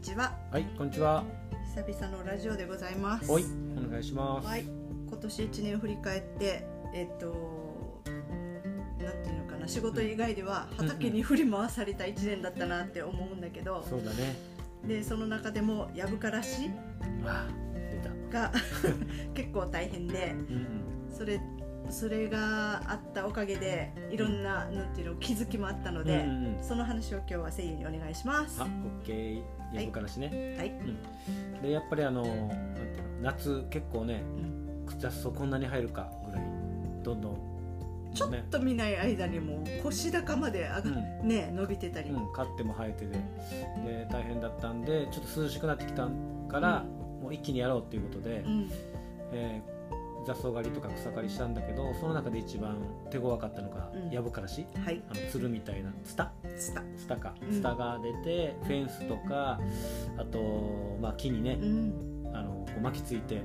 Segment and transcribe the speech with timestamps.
[0.00, 1.24] ちははい、こんにちは。
[1.74, 3.44] 久々のラジオでございますはい、
[3.76, 4.46] お願いします。
[4.46, 4.64] はい
[5.08, 8.02] 今年1年振り返ってえっと
[9.02, 14.36] なんていうのかな仕事以外ではうん畑に振り回された1年だったなって思うんだけど、そうだね。
[14.86, 16.70] でその中でもやぶからし。
[18.30, 18.52] が
[19.32, 20.66] 結構大変でうん
[21.10, 21.40] それ
[21.90, 26.62] それがあったおかげでいろんななんていうの気づきもあったので、うんうんうん。
[26.62, 28.60] その話を今日は声優にお願いします。
[28.60, 28.70] あ、は
[29.00, 29.42] オッケー。
[29.72, 30.28] やぶからしね。
[30.28, 34.58] い、で、やっぱりあの、なんていうの、夏結構ね、うん。
[34.98, 36.42] 雑草こんなに入るかぐらい、
[37.02, 37.48] どんどん。
[38.14, 40.82] ちょっと見ない間にもう腰高まで上が、
[41.22, 46.08] うね伸びてたり、うん、買っても生えてで、で、大変だったんで、ちょっと涼しくなってきた
[46.48, 46.84] から、
[47.22, 48.70] もう一気にやろうっていうことで、うん。
[49.32, 49.77] えー
[50.28, 52.76] 雑草刈りとか草刈りしたんだけど、その中で一番
[53.10, 54.10] 手強かったのがうん。
[54.10, 54.66] やぶからし。
[54.84, 55.02] はい。
[55.08, 55.90] あのつるみたいな。
[56.04, 56.30] ツタ。
[56.58, 56.82] スタ。
[56.96, 57.34] ツタか。
[57.42, 57.50] うん。
[57.50, 59.58] ツタが出て、フェンスとか
[60.18, 62.30] あと、まあ、木にねう、ん。
[62.34, 63.38] あのこう巻きついてう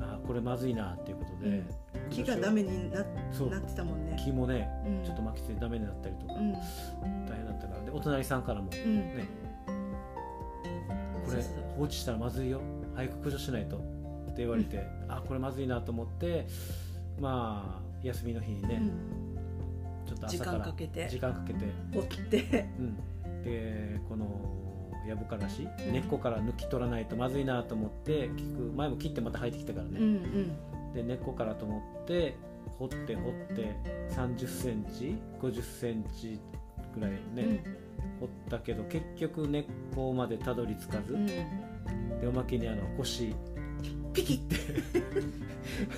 [0.00, 0.04] ん。
[0.04, 1.62] あこれまずいなっていうことで、
[2.10, 3.06] 木がダメにななっ
[3.62, 4.16] てたもんね。
[4.22, 5.04] 木もねうん。
[5.04, 6.52] ちょっと巻きついてダメになったりとか、うん。
[6.52, 6.58] 大
[7.36, 7.84] 変だったから。
[7.84, 9.00] でお隣さんからもねうん。
[11.24, 11.42] これ
[11.76, 12.60] 放置したらまずいよ。
[12.96, 13.99] 早く駆除しないと
[14.30, 16.46] って言われて、あこれまずいなと思って
[17.20, 20.06] まあ休みの日にね、うん。
[20.06, 21.08] ちょっと時朝から間かけて。
[21.08, 21.66] 時間かけて。
[22.08, 22.68] 起きて。
[22.78, 24.26] うん、でこの
[25.06, 25.92] やぶからし、うん。
[25.92, 30.92] 根っこから抜き取らないとまずいなと思って結局前も切ってまた生えてきたからうんうね、ん。
[30.94, 32.36] で根っこからと思って
[32.78, 33.76] 掘って掘って
[34.14, 36.40] 3 0センチ5 0センチ
[36.94, 37.62] ぐらいね、
[38.18, 42.20] 掘ったけど結局根っこまでたどり着かず、うんうん。
[42.20, 43.34] でおまけにあの腰
[44.12, 44.56] ピキって。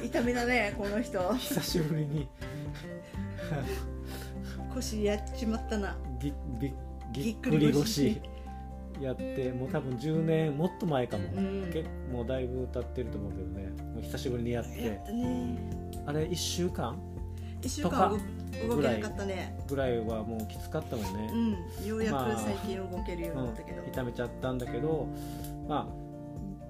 [0.06, 1.34] 痛みだねこの人。
[1.34, 2.28] 久しぶりに。
[4.74, 5.96] 腰やっちまったな。
[6.20, 6.72] ぎぎ
[7.12, 8.14] ぎっくりり腰。
[8.14, 8.22] 腰
[9.00, 11.70] やってもう多分10年もっと前かも、うん。
[11.72, 13.62] 結構もうだいぶ経ってると思うけどね。
[13.94, 14.86] もう久しぶりにやって。
[14.86, 15.56] やったね。
[16.06, 16.98] あれ1週間？
[17.62, 19.56] 一週とか間動動けなかったね。
[19.68, 21.30] ぐらいはもうきつかったもんね、
[21.80, 21.86] うん。
[21.86, 25.06] ようやまあく最近動けるようにうんなったけど、痛めちゃったんだけど、
[25.68, 26.11] まあ、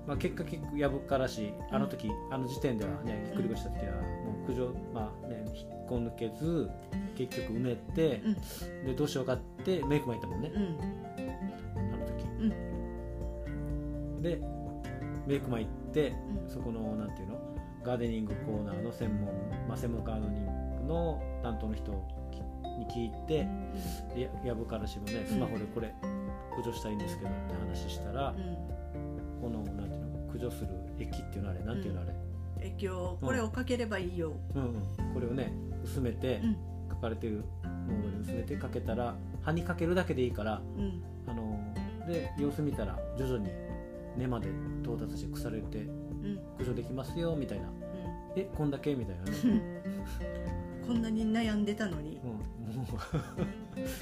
[0.06, 4.00] まあ結果結構やぶからしあの時、あの時点ではねぎっくり腰した時はも
[4.44, 6.70] う駆除まあね引っこ抜けず
[7.16, 8.22] 結局埋めて、
[8.86, 10.78] でどうしようかってメイク巻いたもんね、うん。
[11.94, 12.26] あの時、
[14.22, 14.40] で
[15.26, 16.14] メイク巻いて
[16.44, 16.50] うん。
[16.50, 17.38] そこのなんていうの
[17.84, 19.26] ガーデニングコーナーの専門、
[19.68, 20.52] まあ、専門ガーデニング
[20.86, 21.92] の担当の人
[22.78, 23.46] に聞いて
[24.14, 25.94] でやぶからしもねスマホでこれ
[26.50, 28.34] 駆除したいんですけどって話したら、
[29.42, 32.14] このなんていうの駆除する液っていうのあれなんていうのあれ、
[32.58, 34.62] うん、液をこれをかければいいよ、うん。
[34.62, 35.52] うんこれをね
[35.84, 36.56] 薄めて、うん。
[36.90, 37.44] 書かれてる
[37.88, 41.02] 濃度に薄めてかけたら葉にかけるだけでいいからうん。
[41.26, 41.58] あの
[42.06, 43.50] で様子見たら徐々に
[44.16, 44.48] 根まで
[44.82, 46.36] 到達して腐れてうん。
[46.58, 47.68] 駆除できますよみたいな。
[48.36, 48.94] えこんだけ？
[48.94, 49.32] みたいなね、
[50.80, 52.18] うん、こんなに悩んでたのに
[52.74, 52.86] うん、も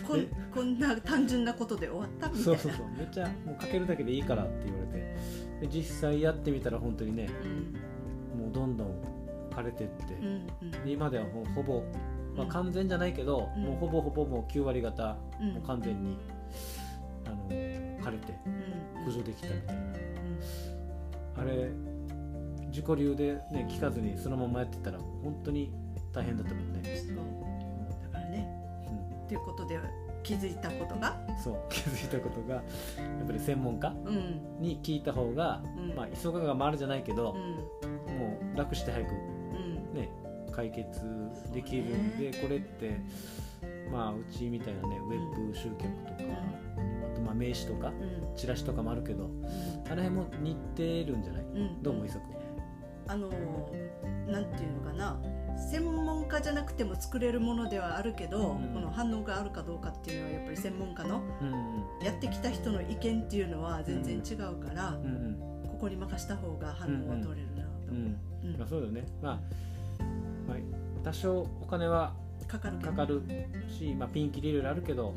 [0.07, 2.53] こんこんな単純なことで終わったみたいな。
[2.53, 2.87] うそうそうそう。
[2.97, 5.17] めっちゃもうかけるだけでいいからって言われて。
[5.61, 7.29] で実際やってみたら本当にね
[8.35, 8.41] うん。
[8.41, 8.95] もうどんどん
[9.51, 10.71] 枯れてって、うんうん。
[10.71, 11.83] で今ではもうほぼ、
[12.37, 12.49] まあ、うん。
[12.49, 13.65] 完全じゃないけど、うん。
[13.65, 15.53] もうほぼほぼもう9割方、うん。
[15.55, 16.19] もう完全に
[17.27, 19.05] あの枯れてうん。
[19.05, 21.41] 駆除できたみたいな、うん。
[21.41, 21.71] あれ
[22.71, 25.73] 自己流でね聞かずにそのままやってたら本当に
[26.13, 26.81] 大変だったもんね
[29.31, 29.79] っていうことで
[30.25, 31.17] 気づいたことが？
[31.29, 32.63] うん、そう気づいたことがや
[33.23, 34.61] っぱり専門家うん。
[34.61, 35.95] に聞いた方が、うん。
[35.95, 38.19] まあ急がが回るじゃないけどう、ん。
[38.19, 39.95] もう楽して早くうん。
[39.95, 40.09] ね
[40.51, 41.01] 解決
[41.55, 43.01] できるんで、これって
[43.93, 46.33] まあうちみたいなねウェブ集客とか、
[47.13, 48.37] あとまあ名刺とかうん。
[48.37, 49.45] チラシとかもあるけどうん。
[49.89, 51.47] あの辺も似てるんじゃない、う
[51.79, 51.83] ん。
[51.85, 52.35] どうもいさこ
[53.07, 53.29] あの
[54.27, 55.21] なんていうのかな？
[55.61, 58.73] 専門家じゃなくても作れるものではあるけど、うん。
[58.75, 61.23] この反応があるかどうかっていうのはやっぱり専門家の
[62.03, 65.05] やってきた人の意見っていうのは全然違うから、うん。
[65.05, 68.59] うんここに任した方が反応は取れるなと、う。
[68.59, 69.41] まあ、そうだよね、まあ、
[70.47, 70.59] まあ
[71.03, 72.13] 多少お金は
[72.47, 73.23] かかるかかる
[73.67, 75.15] し、まあ、ピンキリいろいろあるけど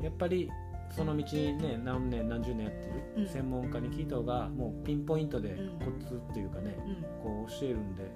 [0.00, 0.50] う、やっぱり
[0.96, 3.24] その道にね何年何十年やってうん。
[3.24, 5.78] る専門家に聞いた方がもうピンポイントでうん。
[5.80, 6.78] コツっていうかね、
[7.22, 8.10] こう教えるんで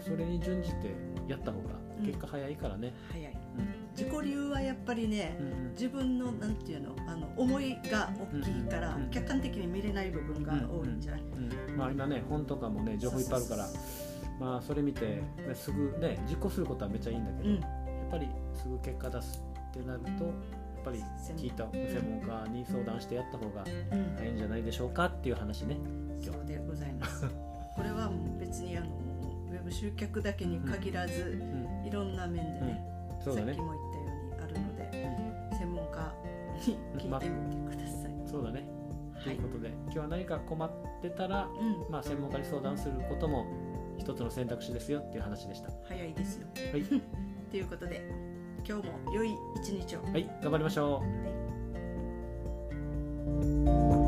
[0.00, 0.94] それに準じて
[1.28, 2.06] やった方がうん。
[2.06, 3.32] 結果早いからね、早い。
[3.58, 3.66] うん。
[3.96, 5.70] 自己流はやっぱりね、うんうん。
[5.72, 13.68] 自分のなんていうのあの思いが大きいから、うんうん客観的に見れない部分が多いんじゃない、うんまあ、今ね本とかもね情報いっぱいあるから
[14.38, 15.24] まあそれ見て、ね、
[15.54, 17.60] すぐね実行することはめっちゃいいんだけど、うん。
[17.60, 17.66] や
[18.06, 20.32] っぱりすぐ結果出すってなると
[20.84, 21.02] ぱり
[21.36, 22.66] 聞いた専門家に。
[22.66, 24.16] 相談してやった方がうん。
[24.16, 25.76] 早いんじゃないでしょうかっていう話ね。
[26.22, 27.26] そうでございます。
[27.76, 28.86] これは別にあの
[29.70, 31.44] 集客だけに限らず、う
[31.84, 32.84] ん、いろんな面でね、
[33.22, 33.46] そうだね。
[33.46, 33.60] さっき。
[33.60, 34.06] も言ったよう
[34.36, 34.90] にあるので、
[35.58, 36.12] 専門家
[36.66, 38.64] に聞いてみてください、そうだね。
[39.22, 39.36] とはい。
[39.36, 40.70] いうことで、今日は何か困っ
[41.02, 41.84] てたら、うん。
[41.90, 43.46] まあ専門家に相談することも
[43.98, 45.70] 一つの選択肢ですよっていう話でした。
[45.84, 46.46] 早いですよ。
[46.72, 46.84] はい、
[47.50, 48.08] ということで
[48.66, 50.02] 今日も良い一日を。
[50.02, 51.00] はい、頑張りましょう。
[51.00, 51.06] は
[53.96, 53.99] い